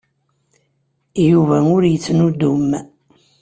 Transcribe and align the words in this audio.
Yuba 1.29 1.57
ur 1.75 1.81
yettnuddum. 1.87 2.69